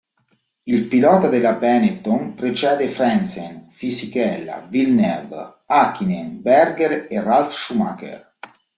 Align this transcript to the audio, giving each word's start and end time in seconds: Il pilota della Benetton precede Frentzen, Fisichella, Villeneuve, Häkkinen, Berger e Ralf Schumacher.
Il 0.63 0.87
pilota 0.87 1.27
della 1.27 1.53
Benetton 1.53 2.33
precede 2.33 2.87
Frentzen, 2.89 3.67
Fisichella, 3.69 4.61
Villeneuve, 4.67 5.59
Häkkinen, 5.67 6.41
Berger 6.41 7.05
e 7.07 7.21
Ralf 7.21 7.53
Schumacher. 7.53 8.33